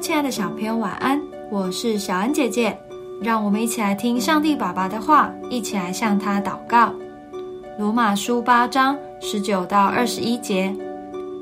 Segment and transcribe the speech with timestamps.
[0.00, 1.20] 亲爱的小朋友，晚安！
[1.50, 2.78] 我是小恩姐姐，
[3.20, 6.92] 让我们一起来听上帝爸爸的话，一起来向他祷告。
[7.78, 10.72] 罗马书八章十九到二十一节：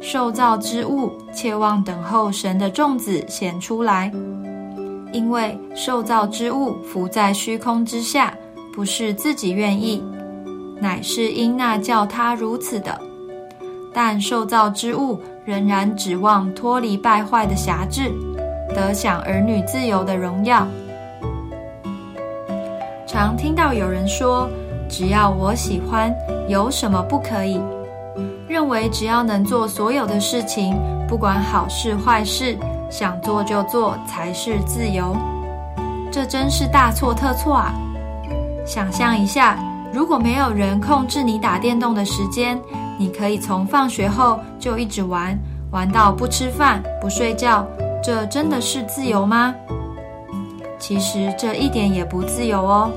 [0.00, 4.10] 受造之物切望等候神的种子显出来，
[5.12, 8.32] 因为受造之物浮在虚空之下，
[8.72, 10.02] 不是自己愿意，
[10.80, 12.98] 乃是因那叫他如此的。
[13.92, 18.10] 但受造之物仍然指望脱离败坏的辖制。
[18.74, 20.66] 得享儿女自由的荣耀。
[23.06, 24.48] 常听到有人说
[24.88, 26.14] ：“只要我喜欢，
[26.48, 27.60] 有什么不可以？”
[28.48, 30.76] 认为只要能做所有的事情，
[31.08, 32.56] 不管好事坏事，
[32.90, 35.16] 想做就做才是自由。
[36.10, 37.74] 这真是大错特错啊！
[38.64, 39.58] 想象一下，
[39.92, 42.58] 如果没有人控制你打电动的时间，
[42.98, 45.38] 你可以从放学后就一直玩，
[45.70, 47.66] 玩到不吃饭不睡觉。
[48.06, 49.52] 这真的是自由吗？
[50.78, 52.88] 其实这一点也不自由哦，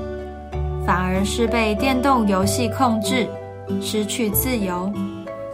[0.86, 3.28] 反而是被电动游戏控制，
[3.80, 4.88] 失去自由。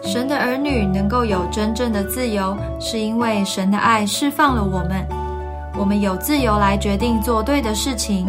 [0.02, 5.06] 神的儿女能够有真正的自由，是因为神的爱释放了我们，
[5.78, 8.27] 我们有自由来决定做对的事情，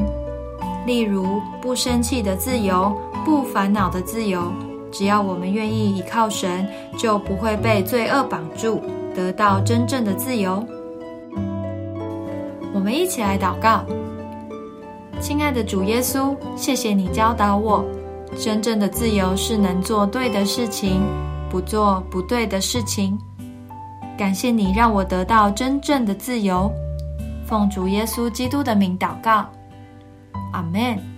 [0.86, 4.50] 例如不生气的自由，不烦恼的自由。
[4.94, 6.66] 只要我们愿意依靠神，
[6.98, 8.82] 就不会被罪恶绑住，
[9.14, 10.66] 得到真正的自由。
[12.74, 13.84] 我们一起来祷告，
[15.20, 17.84] 亲爱的主耶稣，谢谢你教导我，
[18.38, 21.02] 真正的自由是能做对的事情，
[21.50, 23.18] 不做不对的事情。
[24.18, 26.72] 感谢你让我得到真正的自由，
[27.46, 29.46] 奉主耶稣基督的名祷告，
[30.54, 31.17] 阿门。